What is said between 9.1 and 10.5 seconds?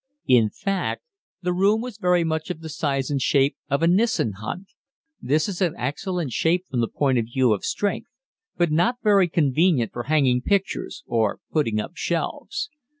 convenient for hanging